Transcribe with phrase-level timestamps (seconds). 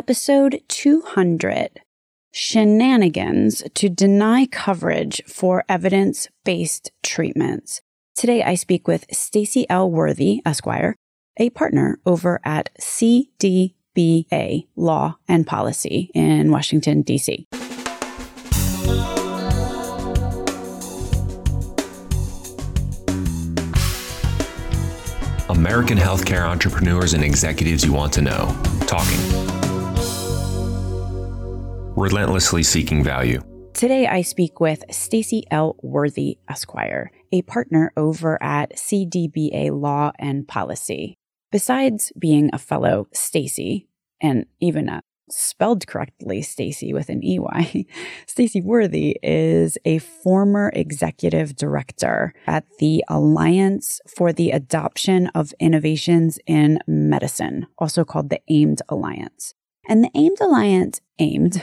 [0.00, 1.82] episode 200
[2.32, 7.82] Shenanigans to Deny Coverage for Evidence Based Treatments.
[8.16, 9.90] Today, I speak with Stacey L.
[9.90, 10.96] Worthy, Esquire,
[11.36, 17.46] a partner over at DCBA Law and Policy in Washington, D.C.
[25.50, 28.56] American healthcare entrepreneurs and executives you want to know.
[28.86, 29.69] Talking.
[32.00, 33.42] Relentlessly seeking value.
[33.74, 35.76] Today, I speak with Stacey L.
[35.82, 41.18] Worthy, Esquire, a partner over at DCBA Law and Policy.
[41.52, 43.86] Besides being a fellow Stacey
[44.22, 47.86] and even a spelled correctly Stacey with an EY.
[48.26, 56.38] Stacey Worthy is a former executive director at the Alliance for the Adoption of Innovations
[56.46, 59.54] in Medicine, also called the AIMED Alliance.
[59.88, 61.62] And the AIMED Alliance aimed,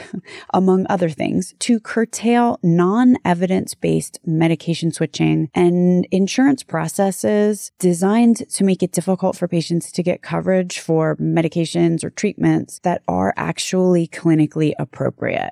[0.54, 8.64] among other things, to curtail non evidence based medication switching and insurance processes designed to
[8.64, 14.08] make it difficult for patients to get coverage for medications or treatments that are actually
[14.08, 15.52] clinically appropriate.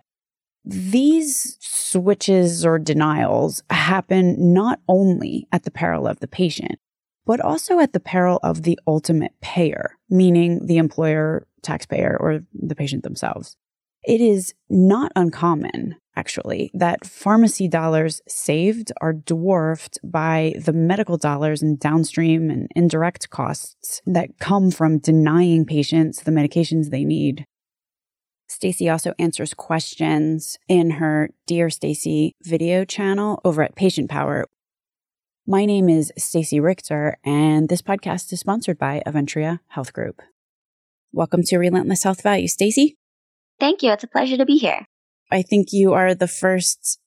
[0.63, 6.79] These switches or denials happen not only at the peril of the patient,
[7.25, 12.75] but also at the peril of the ultimate payer, meaning the employer, taxpayer, or the
[12.75, 13.57] patient themselves.
[14.07, 21.63] It is not uncommon, actually, that pharmacy dollars saved are dwarfed by the medical dollars
[21.63, 27.45] and downstream and indirect costs that come from denying patients the medications they need.
[28.47, 34.45] Stacey also answers questions in her Dear Stacy video channel over at Patient Power,
[35.47, 40.23] my name is Stacey Richter, and this podcast is sponsored by Aventria Health Group.
[41.11, 42.97] Welcome to Relentless Health Value, Stacy.
[43.59, 43.91] Thank you.
[43.91, 44.85] It's a pleasure to be here.
[45.31, 46.99] I think you are the first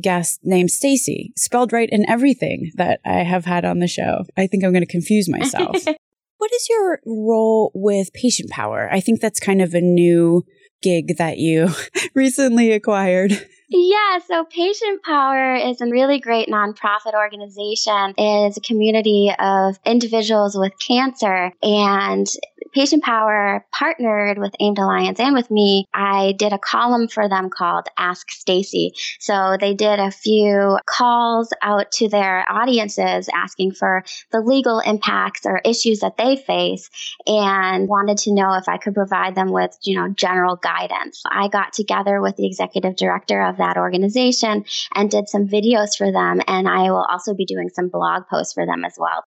[0.00, 4.24] guest named Stacey, spelled right in everything that I have had on the show.
[4.36, 5.76] I think I'm going to confuse myself.
[6.38, 8.88] what is your role with Patient Power?
[8.90, 10.44] I think that's kind of a new
[10.82, 11.68] gig that you
[12.14, 13.46] recently acquired.
[13.70, 18.14] Yeah, so Patient Power is a really great nonprofit organization.
[18.16, 22.26] It is a community of individuals with cancer and
[22.72, 25.86] Patient Power partnered with AIMED Alliance and with me.
[25.92, 28.92] I did a column for them called Ask Stacey.
[29.20, 35.44] So they did a few calls out to their audiences asking for the legal impacts
[35.44, 36.90] or issues that they face
[37.26, 41.22] and wanted to know if I could provide them with, you know, general guidance.
[41.30, 44.64] I got together with the executive director of that organization
[44.94, 48.54] and did some videos for them and I will also be doing some blog posts
[48.54, 49.24] for them as well.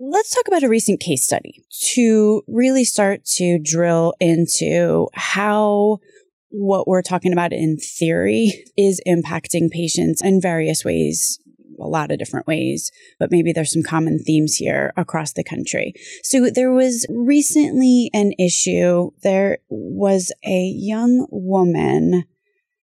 [0.00, 6.00] Let's talk about a recent case study to really start to drill into how
[6.50, 11.38] what we're talking about in theory is impacting patients in various ways,
[11.80, 15.94] a lot of different ways, but maybe there's some common themes here across the country.
[16.22, 19.10] So there was recently an issue.
[19.22, 22.24] There was a young woman,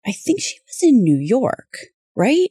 [0.06, 1.78] I think she was in New York,
[2.16, 2.50] right?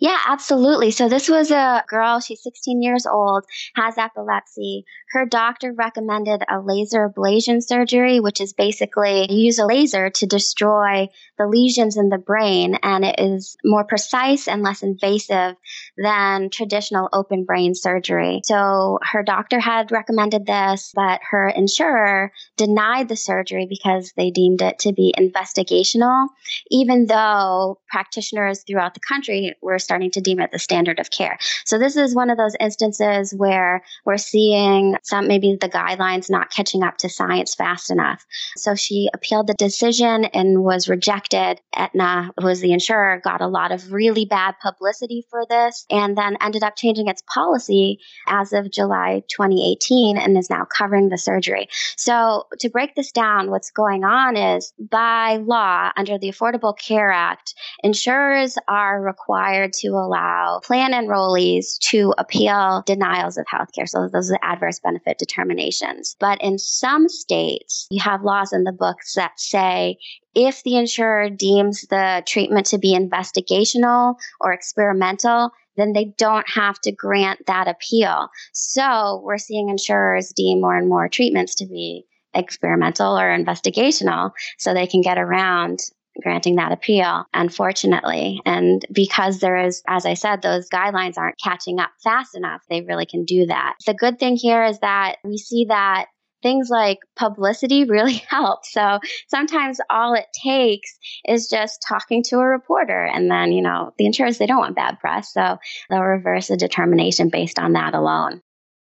[0.00, 0.92] Yeah, absolutely.
[0.92, 3.44] So this was a girl, she's 16 years old,
[3.74, 4.86] has epilepsy.
[5.12, 11.08] Her doctor recommended a laser ablation surgery, which is basically use a laser to destroy
[11.36, 15.56] the lesions in the brain and it is more precise and less invasive
[15.98, 18.40] than traditional open brain surgery.
[18.44, 24.62] So her doctor had recommended this, but her insurer denied the surgery because they deemed
[24.62, 26.28] it to be investigational,
[26.70, 31.36] even though practitioners throughout the country were starting to deem it the standard of care.
[31.64, 36.52] So this is one of those instances where we're seeing some maybe the guidelines not
[36.52, 38.24] catching up to science fast enough.
[38.56, 41.60] So she appealed the decision and was rejected.
[41.74, 46.16] Aetna, who was the insurer, got a lot of really bad publicity for this and
[46.16, 51.18] then ended up changing its policy as of July 2018 and is now covering the
[51.18, 51.68] surgery.
[51.96, 57.10] So to break this down, what's going on is by law under the Affordable Care
[57.10, 63.88] Act, insurers are required to allow plan enrollees to appeal denials of healthcare.
[63.88, 66.16] So those are adverse benefit determinations.
[66.18, 69.98] But in some states, you have laws in the books that say
[70.34, 76.80] if the insurer deems the treatment to be investigational or experimental, then they don't have
[76.80, 78.28] to grant that appeal.
[78.52, 82.04] So we're seeing insurers deem more and more treatments to be
[82.34, 85.80] experimental or investigational so they can get around
[86.22, 88.40] granting that appeal, unfortunately.
[88.44, 92.82] And because there is, as I said, those guidelines aren't catching up fast enough, they
[92.82, 93.76] really can do that.
[93.86, 96.06] The good thing here is that we see that
[96.42, 98.64] things like publicity really help.
[98.64, 98.98] So
[99.28, 103.04] sometimes all it takes is just talking to a reporter.
[103.04, 105.32] And then, you know, the insurers, they don't want bad press.
[105.32, 105.58] So
[105.88, 108.40] they'll reverse a determination based on that alone.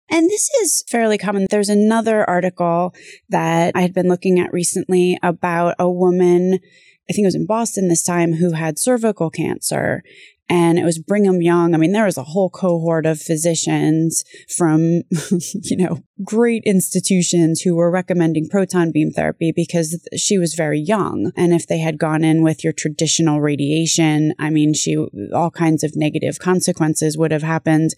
[0.09, 1.47] And this is fairly common.
[1.49, 2.93] There's another article
[3.29, 6.59] that I had been looking at recently about a woman,
[7.11, 10.01] I think it was in Boston this time, who had cervical cancer
[10.51, 11.73] and it was Brigham Young.
[11.73, 15.03] I mean, there was a whole cohort of physicians from,
[15.63, 21.31] you know, great institutions who were recommending proton beam therapy because she was very young.
[21.37, 24.97] And if they had gone in with your traditional radiation, I mean, she,
[25.33, 27.91] all kinds of negative consequences would have happened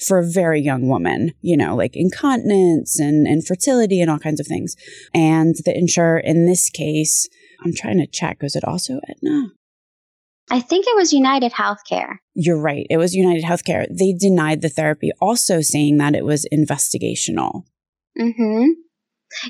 [0.00, 4.46] for a very young woman, you know, like incontinence and infertility and all kinds of
[4.46, 4.76] things.
[5.12, 7.28] And the insurer in this case,
[7.64, 9.48] I'm trying to check, was it also Aetna?
[10.50, 12.16] I think it was United Healthcare.
[12.34, 12.86] You're right.
[12.88, 13.86] It was United Healthcare.
[13.90, 17.64] They denied the therapy, also saying that it was investigational.
[18.18, 18.70] Mm-hmm.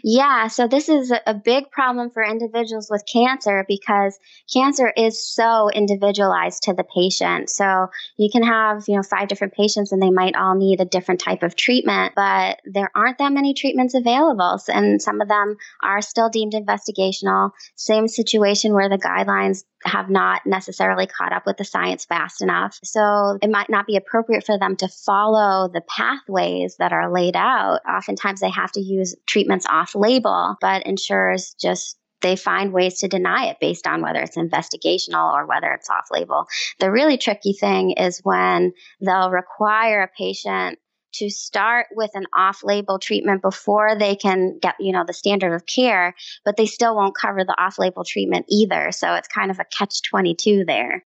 [0.02, 4.18] Yeah, so this is a big problem for individuals with cancer because
[4.52, 7.50] cancer is so individualized to the patient.
[7.50, 10.84] So you can have, you know, five different patients and they might all need a
[10.84, 14.60] different type of treatment, but there aren't that many treatments available.
[14.68, 17.50] And some of them are still deemed investigational.
[17.76, 22.78] Same situation where the guidelines have not necessarily caught up with the science fast enough.
[22.82, 27.36] So it might not be appropriate for them to follow the pathways that are laid
[27.36, 27.80] out.
[27.88, 33.08] Oftentimes they have to use treatments off label, but insurers just they find ways to
[33.08, 36.46] deny it based on whether it's investigational or whether it's off label.
[36.80, 40.80] The really tricky thing is when they'll require a patient
[41.18, 45.66] to start with an off-label treatment before they can get you know the standard of
[45.66, 49.64] care but they still won't cover the off-label treatment either so it's kind of a
[49.64, 51.04] catch 22 there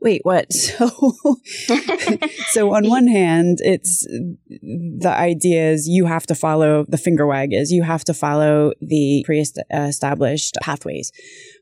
[0.00, 0.88] wait what so
[2.48, 7.52] so on one hand it's the idea is you have to follow the finger wag
[7.52, 11.12] is you have to follow the pre-established pathways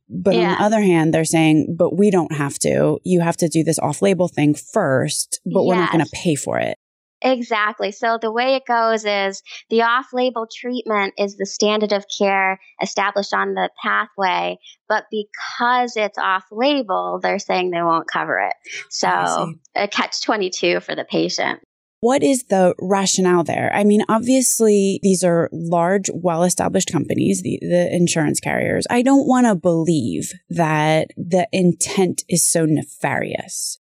[0.08, 0.40] but yeah.
[0.40, 2.98] on the other hand, they're saying, but we don't have to.
[3.04, 5.66] You have to do this off label thing first, but yes.
[5.66, 6.78] we're not going to pay for it.
[7.22, 7.90] Exactly.
[7.90, 12.60] So the way it goes is the off label treatment is the standard of care
[12.80, 18.54] established on the pathway, but because it's off label, they're saying they won't cover it.
[18.90, 21.60] So a catch 22 for the patient.
[22.00, 23.72] What is the rationale there?
[23.74, 28.86] I mean, obviously, these are large, well established companies, the, the insurance carriers.
[28.88, 33.80] I don't want to believe that the intent is so nefarious.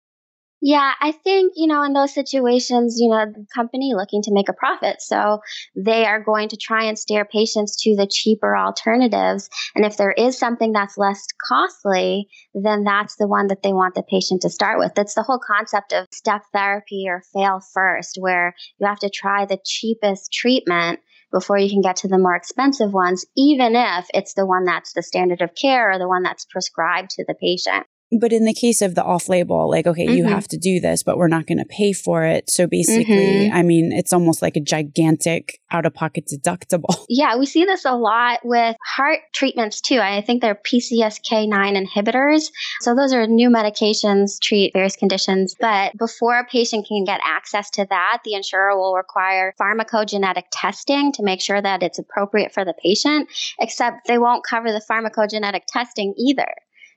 [0.64, 4.48] Yeah, I think, you know, in those situations, you know, the company looking to make
[4.48, 5.02] a profit.
[5.02, 5.40] So
[5.74, 9.50] they are going to try and steer patients to the cheaper alternatives.
[9.74, 13.96] And if there is something that's less costly, then that's the one that they want
[13.96, 14.94] the patient to start with.
[14.94, 19.46] That's the whole concept of step therapy or fail first, where you have to try
[19.46, 21.00] the cheapest treatment
[21.32, 24.92] before you can get to the more expensive ones, even if it's the one that's
[24.92, 27.84] the standard of care or the one that's prescribed to the patient.
[28.20, 30.16] But in the case of the off label, like, okay, mm-hmm.
[30.16, 32.50] you have to do this, but we're not going to pay for it.
[32.50, 33.56] So basically, mm-hmm.
[33.56, 36.94] I mean, it's almost like a gigantic out of pocket deductible.
[37.08, 39.98] Yeah, we see this a lot with heart treatments too.
[39.98, 42.50] I think they're PCSK9 inhibitors.
[42.80, 45.54] So those are new medications, treat various conditions.
[45.60, 51.12] But before a patient can get access to that, the insurer will require pharmacogenetic testing
[51.12, 53.28] to make sure that it's appropriate for the patient,
[53.60, 56.48] except they won't cover the pharmacogenetic testing either.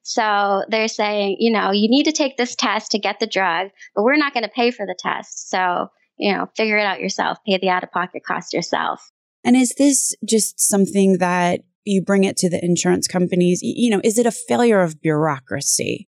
[0.08, 3.72] So they're saying, you know, you need to take this test to get the drug,
[3.96, 5.50] but we're not going to pay for the test.
[5.50, 5.88] So,
[6.18, 9.12] you know, figure it out yourself, pay the out of pocket cost yourself.
[9.44, 13.62] And is this just something that you bring it to the insurance companies?
[13.64, 16.08] You know, is it a failure of bureaucracy?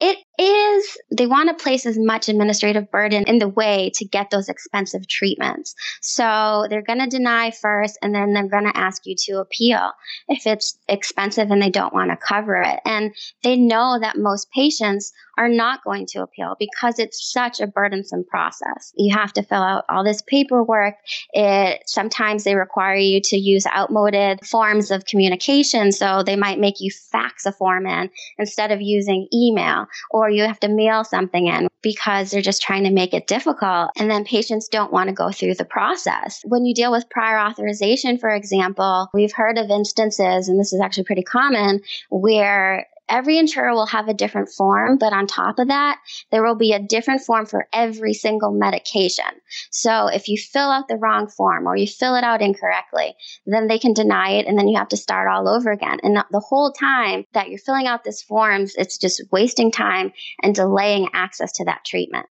[0.00, 4.30] It is, they want to place as much administrative burden in the way to get
[4.30, 5.74] those expensive treatments.
[6.00, 9.92] So they're going to deny first and then they're going to ask you to appeal
[10.28, 12.80] if it's expensive and they don't want to cover it.
[12.84, 17.66] And they know that most patients are not going to appeal because it's such a
[17.66, 18.92] burdensome process.
[18.96, 20.94] You have to fill out all this paperwork.
[21.32, 25.92] It sometimes they require you to use outmoded forms of communication.
[25.92, 30.44] So they might make you fax a form in instead of using email or you
[30.44, 33.90] have to mail something in because they're just trying to make it difficult.
[33.96, 36.42] And then patients don't want to go through the process.
[36.44, 40.80] When you deal with prior authorization, for example, we've heard of instances, and this is
[40.80, 45.68] actually pretty common, where every insurer will have a different form, but on top of
[45.68, 45.98] that,
[46.30, 49.24] there will be a different form for every single medication.
[49.70, 53.14] So if you fill out the wrong form or you fill it out incorrectly,
[53.46, 55.98] then they can deny it and then you have to start all over again.
[56.02, 60.12] And the whole time that you're filling out these forms, it's just wasting time
[60.42, 62.26] and delaying access to that treatment.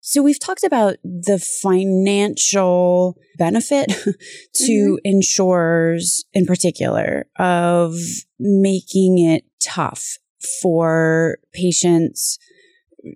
[0.00, 3.88] So we've talked about the financial benefit
[4.54, 4.94] to mm-hmm.
[5.04, 7.94] insurers in particular of
[8.38, 10.18] making it tough
[10.62, 12.38] for patients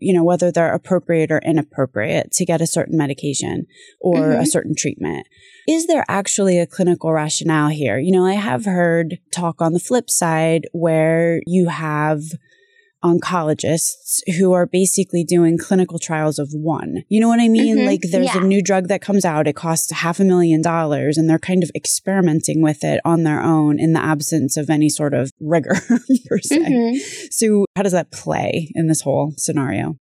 [0.01, 3.67] you know whether they're appropriate or inappropriate to get a certain medication
[4.01, 4.41] or mm-hmm.
[4.41, 5.27] a certain treatment
[5.69, 9.81] is there actually a clinical rationale here you know i have heard talk on the
[9.81, 12.21] flip side where you have
[13.05, 17.05] oncologists who are basically doing clinical trials of one.
[17.09, 17.79] You know what I mean?
[17.79, 17.87] Mm-hmm.
[17.87, 18.43] Like there's yeah.
[18.43, 21.63] a new drug that comes out, it costs half a million dollars, and they're kind
[21.63, 25.75] of experimenting with it on their own in the absence of any sort of rigor
[26.29, 26.59] per se.
[26.59, 26.97] Mm-hmm.
[27.31, 29.97] So, how does that play in this whole scenario?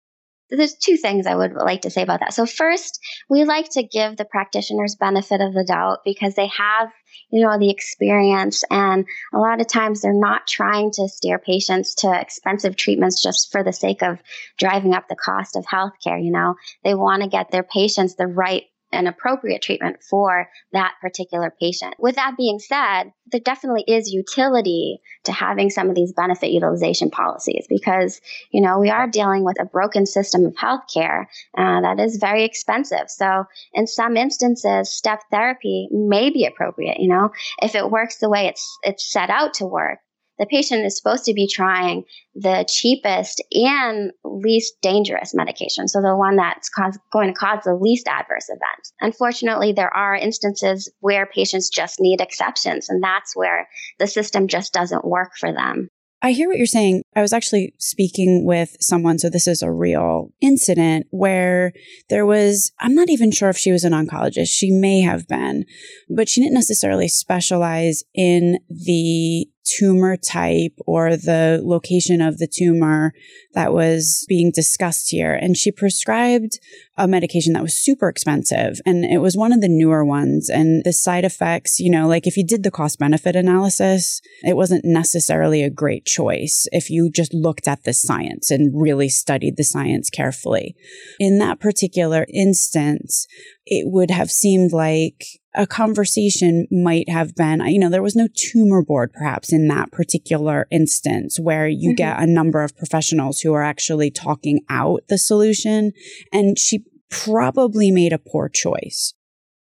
[0.51, 2.33] there's two things I would like to say about that.
[2.33, 6.89] So first, we like to give the practitioners benefit of the doubt because they have,
[7.29, 11.95] you know, the experience and a lot of times they're not trying to steer patients
[11.95, 14.19] to expensive treatments just for the sake of
[14.57, 16.55] driving up the cost of healthcare, you know.
[16.83, 21.95] They want to get their patients the right an appropriate treatment for that particular patient.
[21.99, 27.09] With that being said, there definitely is utility to having some of these benefit utilization
[27.09, 28.21] policies because,
[28.51, 31.25] you know, we are dealing with a broken system of healthcare
[31.57, 33.09] uh, that is very expensive.
[33.09, 37.31] So in some instances, step therapy may be appropriate, you know,
[37.61, 39.99] if it works the way it's, it's set out to work
[40.41, 45.87] the patient is supposed to be trying the cheapest and least dangerous medication.
[45.87, 48.91] So the one that's cause, going to cause the least adverse events.
[49.01, 53.69] Unfortunately, there are instances where patients just need exceptions, and that's where
[53.99, 55.89] the system just doesn't work for them.
[56.23, 57.01] I hear what you're saying.
[57.15, 61.73] I was actually speaking with someone, so this is a real incident where
[62.09, 64.49] there was, I'm not even sure if she was an oncologist.
[64.49, 65.65] She may have been,
[66.09, 73.13] but she didn't necessarily specialize in the tumor type or the location of the tumor
[73.53, 75.33] that was being discussed here.
[75.33, 76.59] And she prescribed
[76.97, 78.79] a medication that was super expensive.
[78.85, 80.49] And it was one of the newer ones.
[80.49, 84.55] And the side effects, you know, like if you did the cost benefit analysis, it
[84.55, 89.57] wasn't necessarily a great choice if you just looked at the science and really studied
[89.57, 90.75] the science carefully.
[91.19, 93.27] In that particular instance,
[93.65, 98.27] it would have seemed like a conversation might have been, you know, there was no
[98.35, 101.95] tumor board perhaps in that particular instance where you mm-hmm.
[101.95, 105.91] get a number of professionals who are actually talking out the solution.
[106.31, 109.13] And she probably made a poor choice.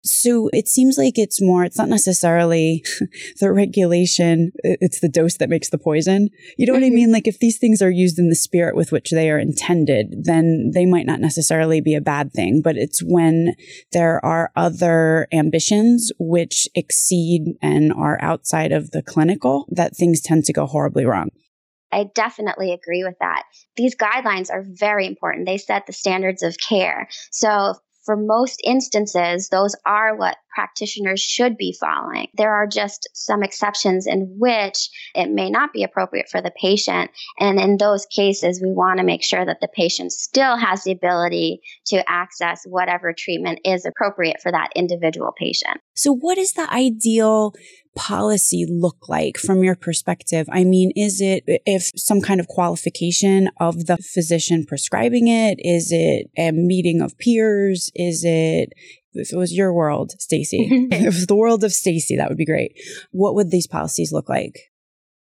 [0.09, 2.85] So it seems like it's more, it's not necessarily
[3.41, 6.29] the regulation, it's the dose that makes the poison.
[6.57, 6.93] You know what mm-hmm.
[6.93, 7.13] I mean?
[7.13, 10.71] Like if these things are used in the spirit with which they are intended, then
[10.75, 13.55] they might not necessarily be a bad thing, but it's when
[13.93, 20.45] there are other ambitions which exceed and are outside of the clinical that things tend
[20.45, 21.29] to go horribly wrong.
[21.91, 23.45] I definitely agree with that.
[23.77, 25.47] These guidelines are very important.
[25.47, 27.09] They set the standards of care.
[27.31, 27.75] So
[28.09, 32.29] for most instances, those are what practitioners should be following.
[32.33, 37.11] There are just some exceptions in which it may not be appropriate for the patient.
[37.39, 40.93] And in those cases, we want to make sure that the patient still has the
[40.93, 45.77] ability to access whatever treatment is appropriate for that individual patient.
[45.95, 47.53] So, what is the ideal
[47.99, 50.49] policy look like from your perspective?
[50.53, 55.59] I mean, is it if some kind of qualification of the physician prescribing it?
[55.59, 57.91] Is it a meeting of peers?
[57.97, 58.73] Is it
[59.15, 62.39] if it was your world, Stacey, if it was the world of Stacey, that would
[62.39, 62.79] be great.
[63.11, 64.55] What would these policies look like?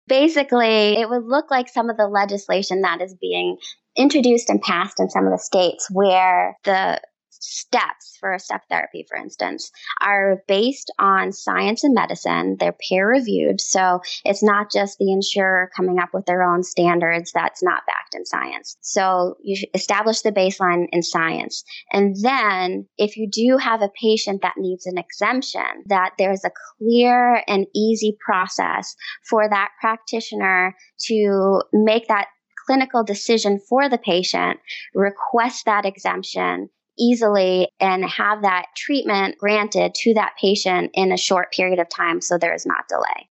[0.09, 3.59] Basically, it would look like some of the legislation that is being
[3.97, 7.01] introduced and passed in some of the states where the
[7.41, 12.57] steps for a step therapy, for instance, are based on science and medicine.
[12.59, 13.61] They're peer reviewed.
[13.61, 18.15] So it's not just the insurer coming up with their own standards that's not backed
[18.15, 18.77] in science.
[18.81, 21.65] So you establish the baseline in science.
[21.93, 26.51] And then if you do have a patient that needs an exemption, that there's a
[26.79, 28.95] clear and easy process
[29.29, 30.75] for that practitioner
[31.07, 32.27] to make that
[32.67, 34.59] clinical decision for the patient,
[34.95, 41.53] request that exemption, easily and have that treatment granted to that patient in a short
[41.53, 43.29] period of time so there is not delay.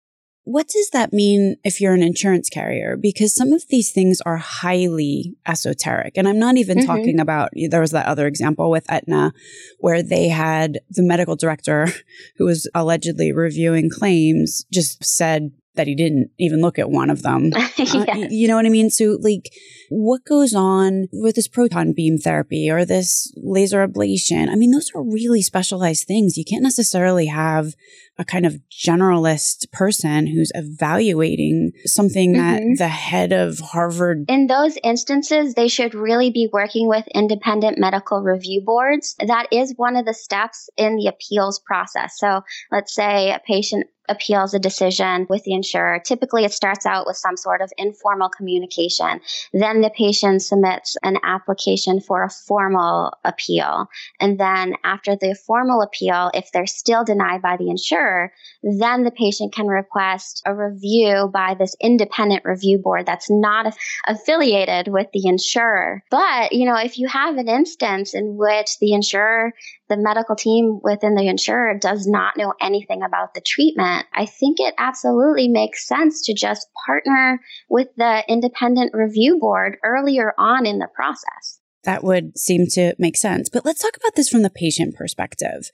[0.44, 2.96] What does that mean if you're an insurance carrier?
[2.96, 6.16] Because some of these things are highly esoteric.
[6.16, 6.86] And I'm not even mm-hmm.
[6.86, 9.32] talking about, there was that other example with Aetna
[9.78, 11.88] where they had the medical director
[12.36, 17.22] who was allegedly reviewing claims just said that he didn't even look at one of
[17.22, 17.52] them.
[17.76, 17.94] yes.
[17.94, 18.90] uh, you know what I mean?
[18.90, 19.50] So, like,
[19.88, 24.50] what goes on with this proton beam therapy or this laser ablation?
[24.50, 26.36] I mean, those are really specialized things.
[26.36, 27.72] You can't necessarily have
[28.18, 32.76] a kind of generalist person who's evaluating something that Mhm.
[32.76, 38.20] the head of Harvard In those instances, they should really be working with independent medical
[38.20, 39.16] review boards.
[39.26, 42.18] That is one of the steps in the appeals process.
[42.18, 46.00] So let's say a patient appeals a decision with the insurer.
[46.04, 49.20] Typically, it starts out with some sort of informal communication.
[49.52, 53.86] Then the patient submits an application for a formal appeal.
[54.20, 59.10] And then after the formal appeal, if they're still denied by the insurer, then the
[59.10, 63.74] patient can request a review by this independent review board that's not
[64.06, 66.02] affiliated with the insurer.
[66.10, 69.52] But, you know, if you have an instance in which the insurer
[69.88, 74.58] the medical team within the insurer does not know anything about the treatment, I think
[74.60, 80.78] it absolutely makes sense to just partner with the independent review board earlier on in
[80.78, 81.59] the process.
[81.84, 83.48] That would seem to make sense.
[83.48, 85.70] But let's talk about this from the patient perspective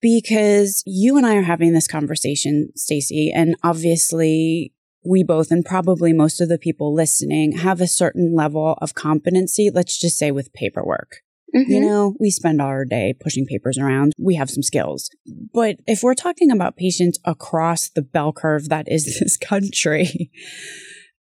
[0.00, 4.72] because you and I are having this conversation, Stacey, and obviously
[5.04, 9.70] we both and probably most of the people listening have a certain level of competency,
[9.72, 11.22] let's just say with paperwork.
[11.54, 11.80] You Mhm.
[11.80, 14.12] know, we spend our day pushing papers around.
[14.18, 15.08] We have some skills.
[15.54, 20.30] But if we're talking about patients across the bell curve that is this country,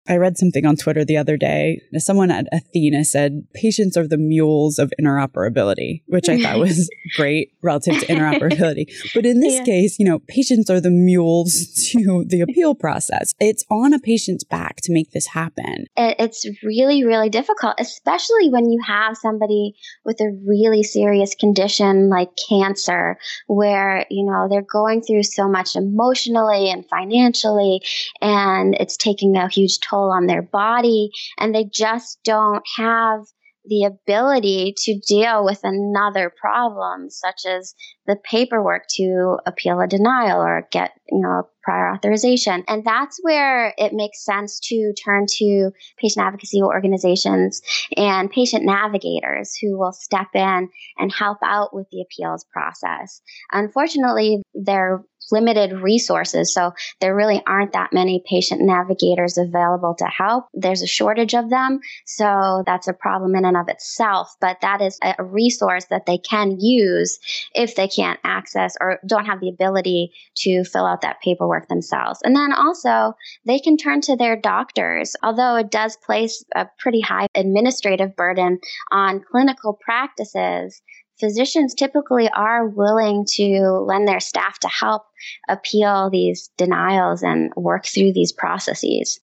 [0.08, 1.80] I read something on Twitter the other day.
[1.98, 7.52] Someone at Athena said patients are the mules of interoperability, which I thought was great
[7.62, 8.86] relative to interoperability.
[9.14, 9.64] But in this Yeah.
[9.64, 13.32] case, you know, patients are the mules to the appeal process.
[13.38, 15.86] It's on a patient's back to make this happen.
[15.96, 22.30] It's really, really difficult, especially when you have somebody with a really serious condition like
[22.48, 27.80] cancer, where, you know, they're going through so much emotionally and financially,
[28.20, 33.20] and it's taking a huge toll on their body, and they just don't have
[33.64, 37.74] the ability to deal with another problem, such as
[38.06, 42.64] the paperwork to appeal a denial or get, you know, prior authorization.
[42.66, 47.62] And that's where it makes sense to turn to patient advocacy organizations
[47.96, 50.68] and patient navigators who will step in
[50.98, 53.20] and help out with the appeals process.
[53.52, 60.46] Unfortunately, they're limited resources, so there really aren't that many patient navigators available to help.
[60.54, 64.80] There's a shortage of them, so that's a problem in and of itself, but that
[64.80, 67.18] is a resource that they can use
[67.54, 72.20] if they can't access or don't have the ability to fill out that paperwork themselves.
[72.22, 73.14] And then also,
[73.46, 78.58] they can turn to their doctors, although it does place a pretty high administrative burden
[78.90, 80.82] on clinical practices.
[81.20, 85.02] Physicians typically are willing to lend their staff to help
[85.48, 89.20] appeal these denials and work through these processes.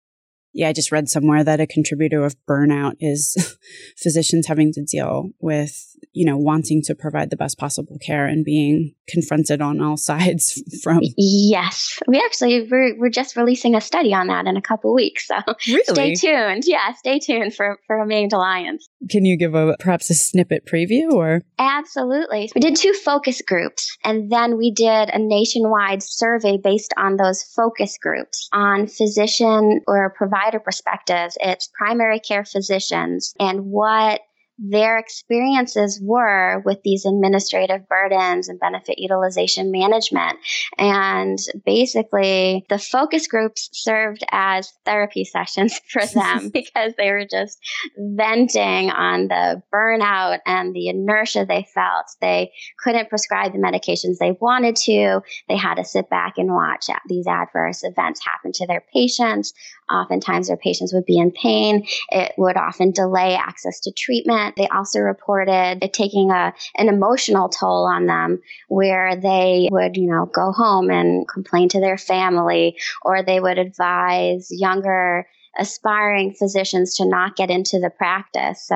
[0.51, 3.57] Yeah, I just read somewhere that a contributor of burnout is
[3.97, 8.43] physicians having to deal with, you know, wanting to provide the best possible care and
[8.43, 11.01] being confronted on all sides from.
[11.17, 15.27] Yes, we actually we're, we're just releasing a study on that in a couple weeks,
[15.27, 15.35] so
[15.83, 16.63] stay tuned.
[16.65, 18.88] Yeah, stay tuned for for Maimed Alliance.
[19.09, 21.41] Can you give a perhaps a snippet preview or?
[21.57, 22.51] Absolutely.
[22.53, 27.43] We did two focus groups, and then we did a nationwide survey based on those
[27.43, 31.37] focus groups on physician or provider perspectives.
[31.39, 34.21] It's primary care physicians and what
[34.61, 40.37] their experiences were with these administrative burdens and benefit utilization management.
[40.77, 47.59] And basically, the focus groups served as therapy sessions for them because they were just
[47.97, 52.05] venting on the burnout and the inertia they felt.
[52.21, 52.51] They
[52.83, 55.21] couldn't prescribe the medications they wanted to.
[55.47, 59.53] They had to sit back and watch these adverse events happen to their patients.
[59.89, 61.85] Oftentimes, their patients would be in pain.
[62.09, 64.48] It would often delay access to treatment.
[64.55, 70.07] They also reported it taking a, an emotional toll on them where they would, you
[70.07, 76.95] know, go home and complain to their family or they would advise younger aspiring physicians
[76.95, 78.65] to not get into the practice.
[78.65, 78.75] So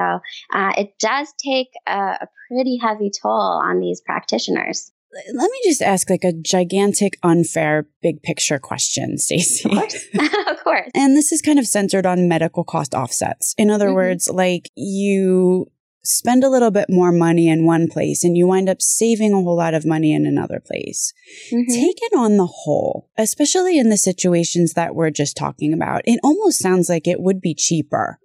[0.54, 4.92] uh, it does take a, a pretty heavy toll on these practitioners.
[5.34, 9.70] Let me just ask like a gigantic, unfair, big picture question, Stacey.
[9.70, 10.06] Of course.
[10.48, 10.90] of course.
[10.96, 13.54] And this is kind of centered on medical cost offsets.
[13.58, 13.96] In other Mhm.
[13.96, 15.68] words, like you
[16.06, 19.36] spend a little bit more money in one place and you wind up saving a
[19.42, 21.14] whole lot of money in another place.
[21.52, 21.68] Mhm.
[21.68, 26.60] Taken on the whole, especially in the situations that we're just talking about, it almost
[26.60, 28.20] sounds like it would be cheaper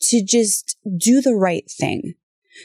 [0.00, 2.14] to just do the right thing.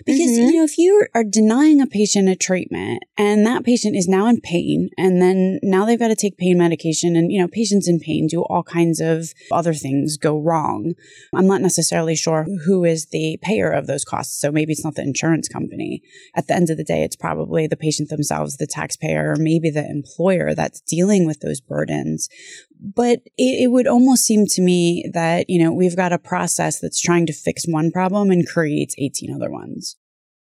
[0.05, 0.41] Because, mm-hmm.
[0.41, 4.27] you know, if you are denying a patient a treatment and that patient is now
[4.27, 7.87] in pain and then now they've got to take pain medication and, you know, patients
[7.87, 10.93] in pain do all kinds of other things go wrong.
[11.33, 14.39] I'm not necessarily sure who is the payer of those costs.
[14.39, 16.01] So maybe it's not the insurance company.
[16.35, 19.69] At the end of the day, it's probably the patient themselves, the taxpayer, or maybe
[19.69, 22.29] the employer that's dealing with those burdens.
[22.81, 26.79] But it, it would almost seem to me that, you know, we've got a process
[26.79, 29.78] that's trying to fix one problem and creates 18 other ones.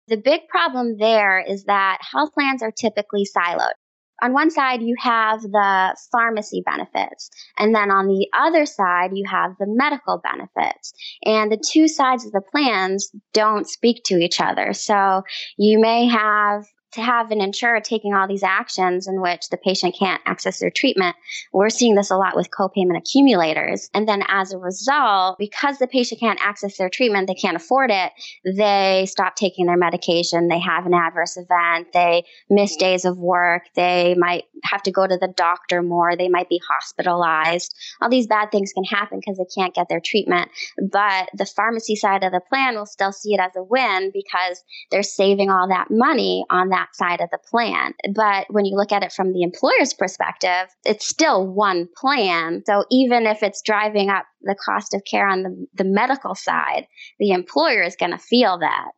[0.08, 3.74] The big problem there is that health plans are typically siloed.
[4.22, 9.26] On one side, you have the pharmacy benefits, and then on the other side, you
[9.30, 10.94] have the medical benefits.
[11.26, 14.72] And the two sides of the plans don't speak to each other.
[14.72, 15.24] So
[15.58, 16.66] you may have
[16.96, 20.70] to have an insurer taking all these actions in which the patient can't access their
[20.70, 21.16] treatment.
[21.52, 23.90] We're seeing this a lot with copayment accumulators.
[23.94, 27.92] And then as a result, because the patient can't access their treatment, they can't afford
[27.92, 28.12] it,
[28.46, 33.64] they stop taking their medication, they have an adverse event, they miss days of work,
[33.76, 37.76] they might have to go to the doctor more, they might be hospitalized.
[38.02, 40.50] All these bad things can happen because they can't get their treatment.
[40.92, 44.64] But the pharmacy side of the plan will still see it as a win because
[44.92, 47.94] they're saving all that money on that that side of the plan.
[48.14, 52.64] But when you look at it from the employer's perspective, it's still one plan.
[52.66, 56.88] So even if it's driving up the cost of care on the, the medical side,
[57.20, 58.92] the employer is going to feel that.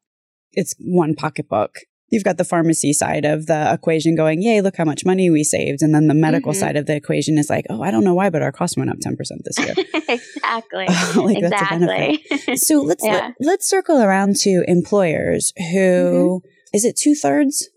[0.53, 1.75] It's one pocketbook.
[2.09, 5.43] You've got the pharmacy side of the equation going, yay, look how much money we
[5.43, 5.81] saved.
[5.81, 6.59] And then the medical mm-hmm.
[6.59, 8.89] side of the equation is like, oh, I don't know why, but our costs went
[8.89, 9.75] up 10% this year.
[10.07, 10.85] exactly.
[11.21, 12.23] like exactly.
[12.55, 13.31] so let's, yeah.
[13.41, 17.69] let us circle around to employers who mm-hmm is it two thirds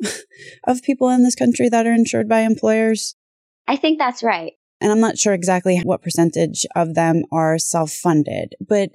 [0.67, 3.17] of people in this country that are insured by employers?
[3.67, 4.53] I think that's right.
[4.81, 8.91] And I'm not sure exactly what percentage of them are self funded, but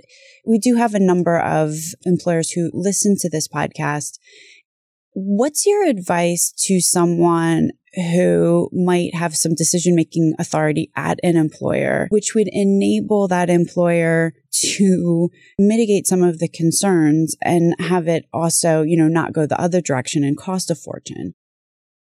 [0.46, 4.18] we do have a number of employers who listen to this podcast.
[5.14, 12.08] What's your advice to someone who might have some decision making authority at an employer,
[12.10, 18.82] which would enable that employer to mitigate some of the concerns and have it also,
[18.82, 21.34] you know, not go the other direction and cost a fortune.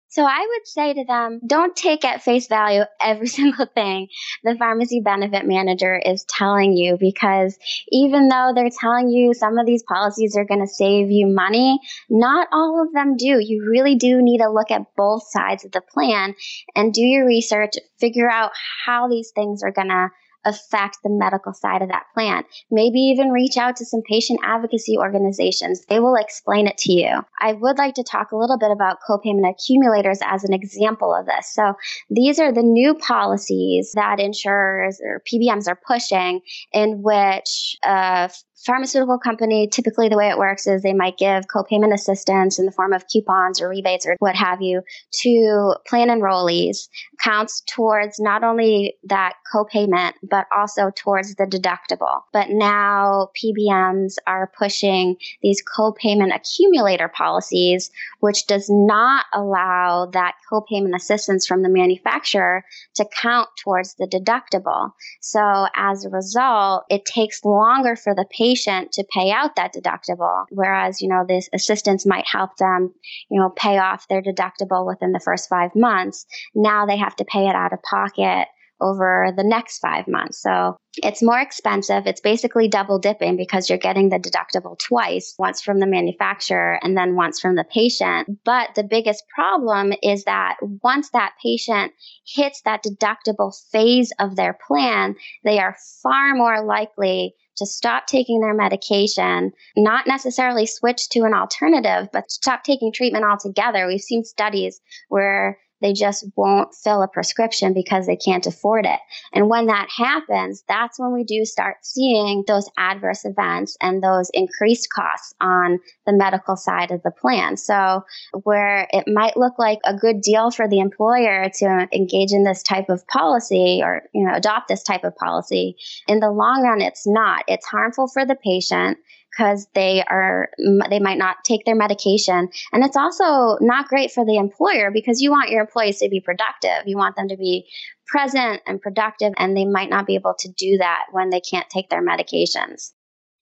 [0.09, 4.09] So I would say to them, don't take at face value every single thing
[4.45, 7.59] the pharmacy benefit manager is telling you because
[7.91, 11.81] even though they're telling you some of these policies are going to save you money,
[12.09, 13.39] not all of them do.
[13.41, 16.35] You really do need to look at both sides of the plan
[16.75, 18.53] and do your research, figure out
[18.85, 20.09] how these things are going to
[20.47, 22.45] affect the medical side of that plan.
[22.71, 25.85] Maybe even reach out to some patient advocacy organizations.
[25.87, 27.23] They will explain it to you.
[27.41, 31.27] I would like to talk a little bit about copayment accumulators as an example of
[31.27, 31.53] this.
[31.53, 31.75] So
[32.09, 36.41] these are the new policies that insurers or PBMs are pushing
[36.73, 38.29] in which uh,
[38.65, 42.73] pharmaceutical company, typically the way it works is they might give copayment assistance in the
[42.73, 46.89] form of coupons or rebates or what have you to plan enrollees,
[47.21, 52.23] counts towards not only that copayment, but also towards the deductible.
[52.33, 57.91] But now PBMs are pushing these copayment accumulator policies,
[58.21, 62.65] which does not allow that copayment assistance from the manufacturer
[62.95, 64.93] to count towards the deductible.
[65.21, 69.75] So as a result, it takes longer for the patient patient to pay out that
[69.75, 70.45] deductible.
[70.51, 72.93] Whereas, you know, this assistance might help them,
[73.31, 76.27] you know, pay off their deductible within the first five months.
[76.55, 78.47] Now they have to pay it out of pocket
[78.81, 80.41] over the next five months.
[80.43, 82.07] So it's more expensive.
[82.07, 86.97] It's basically double dipping because you're getting the deductible twice, once from the manufacturer and
[86.97, 88.39] then once from the patient.
[88.45, 91.93] But the biggest problem is that once that patient
[92.27, 98.41] hits that deductible phase of their plan, they are far more likely to stop taking
[98.41, 103.87] their medication, not necessarily switch to an alternative, but stop taking treatment altogether.
[103.87, 108.99] We've seen studies where they just won't fill a prescription because they can't afford it.
[109.33, 114.31] And when that happens, that's when we do start seeing those adverse events and those
[114.33, 117.57] increased costs on the medical side of the plan.
[117.57, 118.03] So
[118.43, 122.63] where it might look like a good deal for the employer to engage in this
[122.63, 125.77] type of policy or, you know, adopt this type of policy,
[126.09, 127.45] in the long run, it's not.
[127.49, 128.99] It's harmful for the patient
[129.37, 130.51] because they are
[130.89, 132.49] they might not take their medication.
[132.73, 136.21] And it's also not great for the employer because you want your employees to be
[136.21, 136.87] productive.
[136.87, 137.69] You want them to be
[138.07, 141.69] present and productive and they might not be able to do that when they can't
[141.69, 142.93] take their medications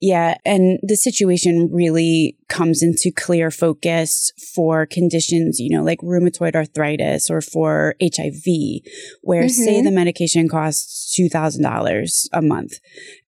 [0.01, 0.37] yeah.
[0.45, 7.31] And the situation really comes into clear focus for conditions, you know, like rheumatoid arthritis
[7.31, 8.83] or for HIV,
[9.23, 9.49] where mm-hmm.
[9.49, 12.75] say the medication costs $2,000 a month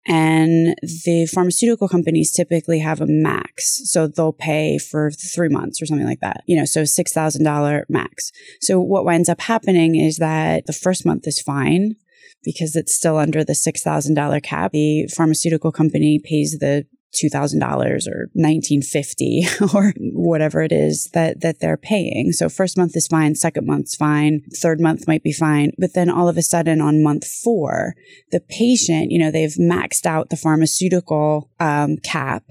[0.05, 3.81] And the pharmaceutical companies typically have a max.
[3.85, 8.31] So they'll pay for three months or something like that, you know, so $6,000 max.
[8.59, 11.95] So what winds up happening is that the first month is fine
[12.43, 14.71] because it's still under the $6,000 cap.
[14.71, 17.61] The pharmaceutical company pays the $2,000
[18.07, 22.31] or 1950 or whatever it is that, that they're paying.
[22.31, 23.35] So first month is fine.
[23.35, 24.41] Second month's fine.
[24.55, 25.71] Third month might be fine.
[25.77, 27.93] But then all of a sudden on month four,
[28.31, 32.43] the patient, you know, they've maxed out the pharmaceutical um, cap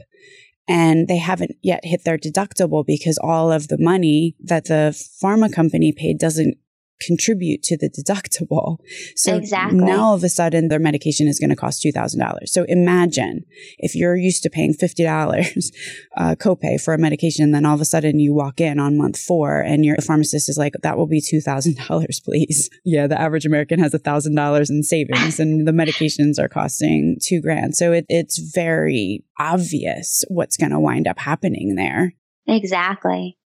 [0.69, 5.53] and they haven't yet hit their deductible because all of the money that the pharma
[5.53, 6.57] company paid doesn't
[7.01, 8.79] contribute to the deductible.
[9.17, 9.79] So exactly.
[9.79, 12.49] now all of a sudden their medication is going to cost $2,000.
[12.49, 13.45] So imagine
[13.79, 15.71] if you're used to paying $50
[16.17, 19.19] uh, copay for a medication, then all of a sudden you walk in on month
[19.19, 22.71] four and your pharmacist is like, that will be $2,000, please.
[22.85, 27.77] Yeah, the average American has $1,000 in savings and the medications are costing two grand.
[27.77, 32.15] So it, it's very obvious what's going to wind up happening there.
[32.47, 33.39] Exactly.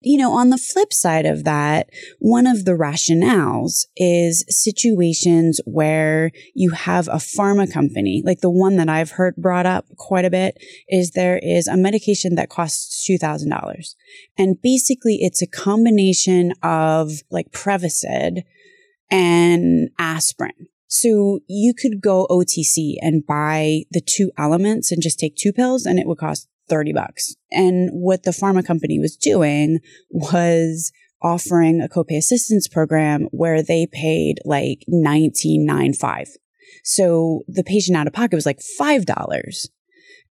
[0.00, 6.30] You know, on the flip side of that, one of the rationales is situations where
[6.54, 10.30] you have a pharma company, like the one that I've heard brought up quite a
[10.30, 10.56] bit
[10.88, 13.94] is there is a medication that costs $2,000.
[14.36, 18.44] And basically it's a combination of like Prevacid
[19.10, 20.68] and aspirin.
[20.86, 25.84] So you could go OTC and buy the two elements and just take two pills
[25.86, 27.34] and it would cost 30 bucks.
[27.50, 33.86] And what the pharma company was doing was offering a copay assistance program where they
[33.86, 36.28] paid like 19.95.
[36.84, 39.66] So the patient out of pocket was like $5.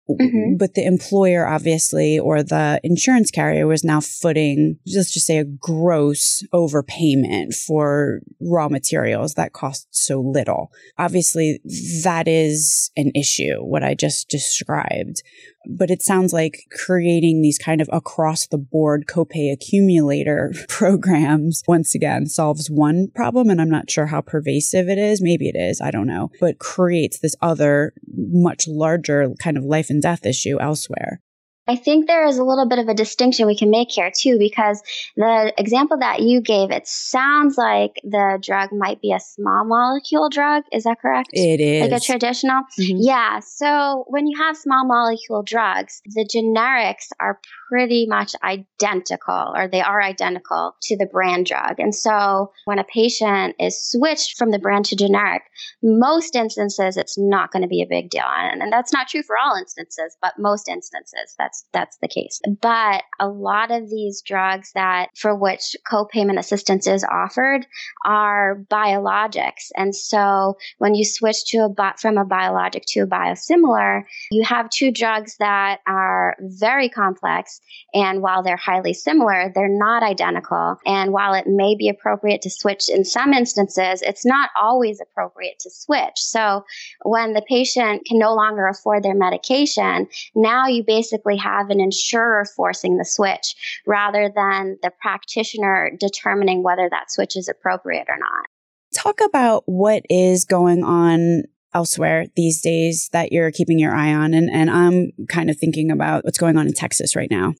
[0.09, 0.57] Mm-hmm.
[0.57, 5.45] But the employer, obviously, or the insurance carrier was now footing, let's just say, a
[5.45, 10.71] gross overpayment for raw materials that cost so little.
[10.97, 11.61] Obviously,
[12.05, 15.23] that is an issue, what I just described
[15.69, 21.95] but it sounds like creating these kind of across the board copay accumulator programs once
[21.95, 23.51] again solves one problem.
[23.51, 25.21] And I'm not sure how pervasive it is.
[25.21, 25.81] Maybe it is.
[25.81, 30.61] I don't know, but creates this other much larger kind of life and death issue
[30.61, 31.23] elsewhere.
[31.69, 34.39] I think there is a little bit of a distinction we can make here too,
[34.39, 34.83] because
[35.17, 40.29] the example that you gave, it sounds like the drug might be a small molecule
[40.29, 40.63] drug.
[40.73, 41.31] Is that correct?
[41.33, 41.91] It is.
[41.91, 42.63] Like a traditional?
[42.79, 42.99] Mm-hmm.
[43.01, 43.41] Yeah.
[43.41, 49.81] So when you have small molecule drugs, the generics are pretty much identical or they
[49.81, 51.81] are identical to the brand drug.
[51.81, 55.43] And so when a patient is switched from the brand to generic,
[55.83, 58.23] most instances it's not going to be a big deal.
[58.25, 62.41] And, and that's not true for all instances, but most instances that's that's the case.
[62.61, 67.67] But a lot of these drugs that for which co-payment assistance is offered
[68.05, 69.71] are biologics.
[69.77, 74.71] And so when you switch to a from a biologic to a biosimilar, you have
[74.71, 77.61] two drugs that are very complex
[77.95, 80.77] and while they're highly similar, they're not identical.
[80.85, 85.59] And while it may be appropriate to switch in some instances, it's not always appropriate
[85.61, 86.17] to switch.
[86.17, 86.65] So
[87.03, 92.45] when the patient can no longer afford their medication, now you basically have an insurer
[92.57, 93.55] forcing the switch
[93.87, 98.47] rather than the practitioner determining whether that switch is appropriate or not.
[98.95, 104.33] Talk about what is going on elsewhere these days that you're keeping your eye on?
[104.33, 107.55] And, and I'm kind of thinking about what's going on in Texas right now.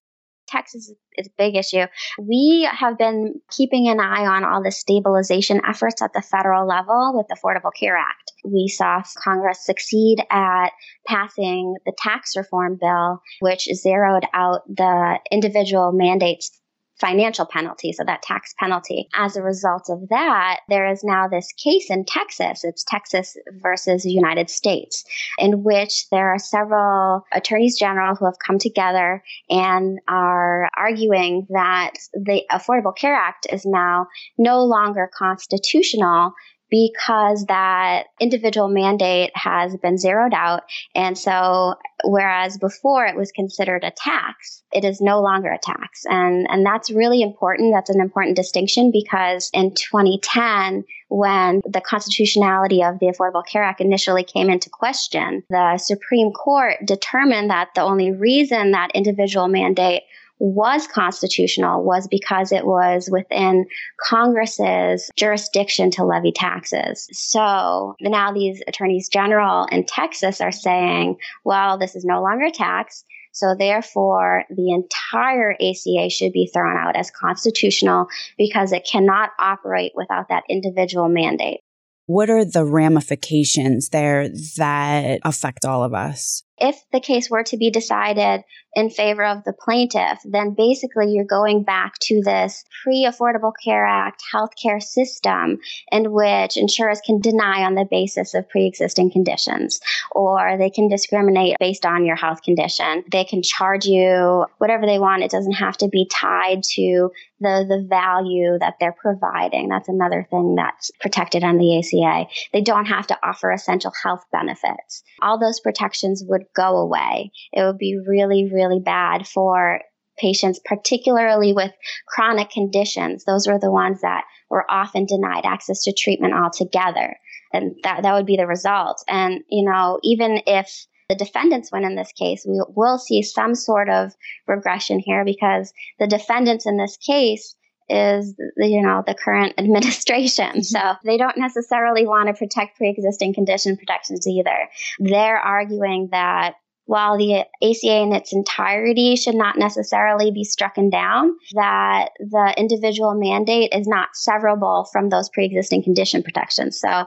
[0.47, 1.85] Texas is a big issue.
[2.19, 7.13] We have been keeping an eye on all the stabilization efforts at the federal level
[7.15, 8.31] with the Affordable Care Act.
[8.45, 10.69] We saw Congress succeed at
[11.07, 16.51] passing the tax reform bill, which zeroed out the individual mandates
[16.99, 19.07] financial penalty, so that tax penalty.
[19.15, 22.63] As a result of that, there is now this case in Texas.
[22.63, 25.03] It's Texas versus United States,
[25.37, 31.91] in which there are several attorneys general who have come together and are arguing that
[32.13, 34.07] the Affordable Care Act is now
[34.37, 36.33] no longer constitutional
[36.69, 40.63] because that individual mandate has been zeroed out.
[40.93, 46.03] And so, whereas before it was considered a tax, it is no longer a tax.
[46.05, 47.73] And, and that's really important.
[47.73, 53.79] That's an important distinction because in 2010, when the constitutionality of the Affordable Care Act
[53.79, 60.03] initially came into question, the Supreme Court determined that the only reason that individual mandate
[60.39, 63.65] was constitutional was because it was within
[63.99, 67.07] Congress's jurisdiction to levy taxes.
[67.11, 72.51] So now these attorneys general in Texas are saying, well, this is no longer a
[72.51, 73.03] tax.
[73.31, 79.91] So therefore, the entire ACA should be thrown out as constitutional because it cannot operate
[79.95, 81.59] without that individual mandate.
[82.07, 86.43] What are the ramifications there that affect all of us?
[86.59, 88.43] if the case were to be decided
[88.77, 93.87] in favor of the plaintiff, then basically you're going back to this pre Affordable Care
[93.87, 95.57] Act healthcare system
[95.91, 99.79] in which insurers can deny on the basis of pre existing conditions,
[100.11, 103.03] or they can discriminate based on your health condition.
[103.11, 105.23] They can charge you whatever they want.
[105.23, 107.09] It doesn't have to be tied to
[107.39, 109.69] the, the value that they're providing.
[109.69, 112.27] That's another thing that's protected on the ACA.
[112.53, 115.03] They don't have to offer essential health benefits.
[115.21, 117.31] All those protections would go away.
[117.53, 119.81] It would be really, really bad for
[120.17, 121.71] patients, particularly with
[122.07, 123.23] chronic conditions.
[123.23, 127.17] Those were the ones that were often denied access to treatment altogether.
[127.53, 129.03] And that, that would be the result.
[129.07, 133.55] And, you know, even if the defendants win in this case, we will see some
[133.55, 134.13] sort of
[134.47, 137.55] regression here because the defendants in this case
[137.89, 140.61] is you know the current administration mm-hmm.
[140.61, 144.67] so they don't necessarily want to protect pre-existing condition protections either
[144.99, 146.55] they're arguing that
[146.87, 153.13] while the ACA in its entirety should not necessarily be strucken down, that the individual
[153.13, 156.79] mandate is not severable from those pre existing condition protections.
[156.79, 157.05] So uh,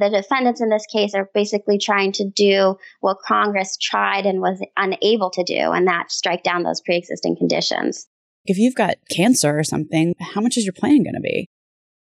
[0.00, 4.58] the defendants in this case are basically trying to do what Congress tried and was
[4.76, 8.08] unable to do, and that's strike down those pre existing conditions.
[8.46, 11.48] If you've got cancer or something, how much is your plan going to be?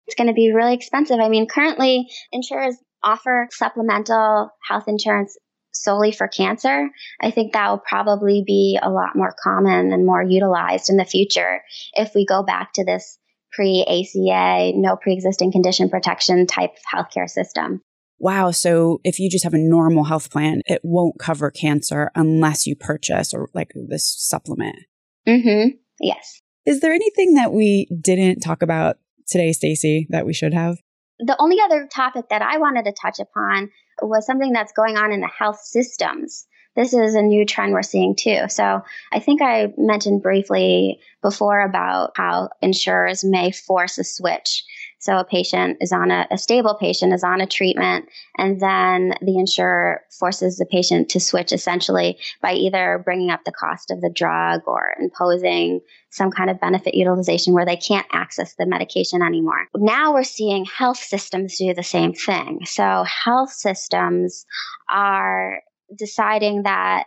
[0.06, 1.18] It's going to be really expensive.
[1.20, 5.36] I mean, currently, insurers offer supplemental health insurance
[5.72, 10.22] solely for cancer, I think that will probably be a lot more common and more
[10.22, 11.62] utilized in the future
[11.94, 13.18] if we go back to this
[13.52, 17.82] pre ACA, no pre existing condition protection type of healthcare system.
[18.18, 18.50] Wow.
[18.50, 22.76] So if you just have a normal health plan, it won't cover cancer unless you
[22.76, 24.76] purchase or like this supplement.
[25.26, 25.76] Mm-hmm.
[26.00, 26.42] Yes.
[26.66, 30.76] Is there anything that we didn't talk about today, Stacey, that we should have?
[31.18, 33.70] The only other topic that I wanted to touch upon
[34.02, 36.46] was something that's going on in the health systems.
[36.76, 38.48] This is a new trend we're seeing too.
[38.48, 38.82] So
[39.12, 44.64] I think I mentioned briefly before about how insurers may force a switch.
[45.00, 49.14] So a patient is on a, a, stable patient is on a treatment, and then
[49.22, 54.02] the insurer forces the patient to switch essentially by either bringing up the cost of
[54.02, 59.22] the drug or imposing some kind of benefit utilization where they can't access the medication
[59.22, 59.68] anymore.
[59.74, 62.60] Now we're seeing health systems do the same thing.
[62.66, 64.44] So health systems
[64.92, 65.60] are
[65.96, 67.04] deciding that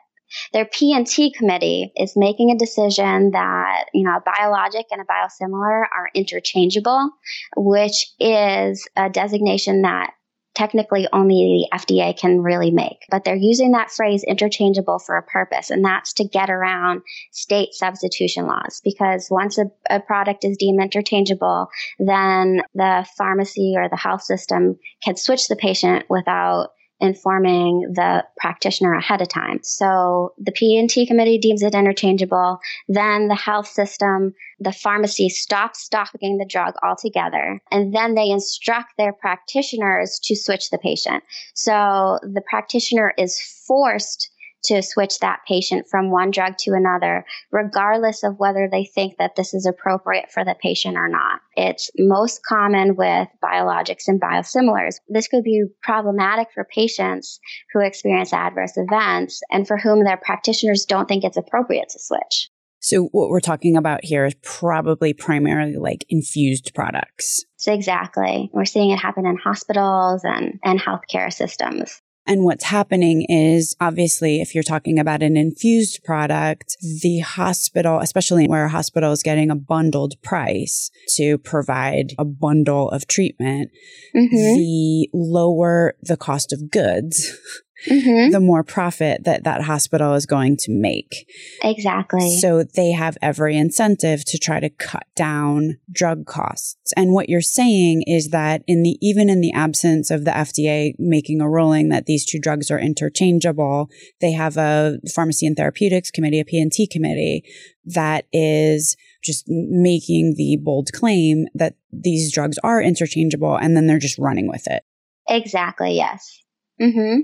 [0.52, 5.84] their P&T committee is making a decision that, you know, a biologic and a biosimilar
[5.84, 7.10] are interchangeable,
[7.56, 10.12] which is a designation that
[10.56, 13.06] technically only the FDA can really make.
[13.10, 17.74] But they're using that phrase interchangeable for a purpose, and that's to get around state
[17.74, 18.82] substitution laws.
[18.84, 21.68] Because once a, a, product is deemed interchangeable,
[22.00, 26.70] then the pharmacy or the health system can switch the patient without
[27.04, 29.60] informing the practitioner ahead of time.
[29.62, 32.60] So the P&T committee deems it interchangeable.
[32.88, 37.60] Then the health system, the pharmacy stops stocking the drug altogether.
[37.70, 41.24] And then they instruct their practitioners to switch the patient.
[41.54, 44.32] So the practitioner is forced
[44.66, 49.36] to switch that patient from one drug to another, regardless of whether they think that
[49.36, 51.42] this is appropriate for the patient or not.
[51.56, 54.96] It's most common with biologics and biosimilars.
[55.08, 57.40] This could be problematic for patients
[57.74, 62.50] who experience adverse events and for whom their practitioners don't think it's appropriate to switch.
[62.84, 67.46] So what we're talking about here is probably primarily like infused products.
[67.56, 68.50] So exactly.
[68.52, 72.02] We're seeing it happen in hospitals and, and healthcare systems.
[72.26, 78.48] And what's happening is obviously, if you're talking about an infused product, the hospital, especially
[78.48, 83.72] where a hospital is getting a bundled price to provide a bundle of treatment,
[84.16, 84.36] mm-hmm.
[84.36, 87.38] the lower the cost of goods
[87.88, 88.32] mm-hmm.
[88.32, 91.30] the more profit that that hospital is going to make.
[91.64, 92.38] Exactly.
[92.40, 96.94] So they have every incentive to try to cut down drug costs.
[96.96, 100.94] And what you're saying is that in the even in the absence of the FDA
[100.98, 103.90] making a ruling that these two drugs are interchangeable,
[104.22, 107.44] they have a pharmacy and therapeutics committee, a P&T committee
[107.86, 114.00] that is just making the bold claim that these drugs are interchangeable and then they're
[114.00, 114.84] just running with it.
[115.28, 116.42] Exactly, yes.
[116.82, 117.22] Mhm.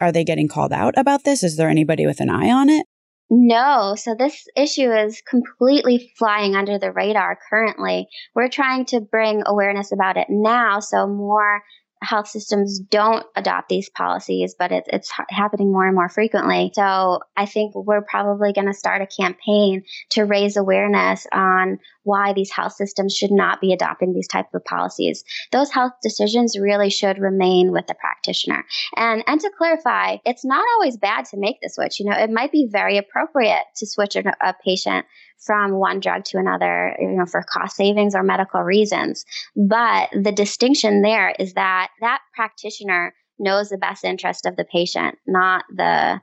[0.00, 1.42] Are they getting called out about this?
[1.42, 2.86] Is there anybody with an eye on it?
[3.30, 3.94] No.
[3.96, 8.06] So this issue is completely flying under the radar currently.
[8.34, 11.62] We're trying to bring awareness about it now so more
[12.06, 16.70] health systems don't adopt these policies, but it, it's happening more and more frequently.
[16.74, 22.32] So I think we're probably going to start a campaign to raise awareness on why
[22.32, 25.24] these health systems should not be adopting these type of policies.
[25.50, 28.64] Those health decisions really should remain with the practitioner.
[28.96, 31.98] And and to clarify, it's not always bad to make the switch.
[31.98, 35.04] You know, it might be very appropriate to switch a patient
[35.44, 39.24] from one drug to another, you know, for cost savings or medical reasons.
[39.54, 45.16] But the distinction there is that that practitioner knows the best interest of the patient,
[45.26, 46.20] not the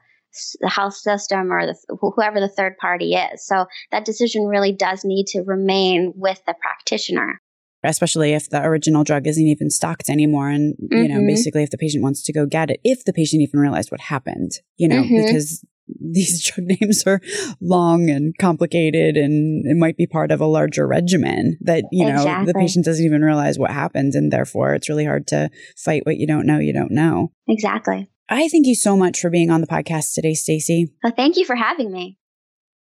[0.61, 3.45] the health system or the, whoever the third party is.
[3.45, 7.39] So that decision really does need to remain with the practitioner.
[7.84, 10.49] Especially if the original drug isn't even stocked anymore.
[10.49, 10.97] And, mm-hmm.
[10.97, 11.28] you know, mm-hmm.
[11.28, 14.01] basically if the patient wants to go get it, if the patient even realized what
[14.01, 15.26] happened, you know, mm-hmm.
[15.26, 17.19] because these drug names are
[17.59, 22.15] long and complicated and it might be part of a larger regimen that, you know,
[22.15, 22.45] exactly.
[22.45, 24.13] the patient doesn't even realize what happened.
[24.15, 27.31] And therefore it's really hard to fight what you don't know, you don't know.
[27.47, 28.09] Exactly.
[28.29, 30.93] I thank you so much for being on the podcast today, Stacey.
[31.03, 32.17] Well, thank you for having me.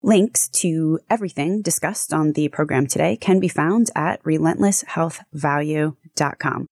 [0.02, 6.68] Links to everything discussed on the program today can be found at relentlesshealthvalue.com.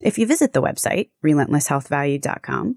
[0.00, 2.76] If you visit the website, relentlesshealthvalue.com,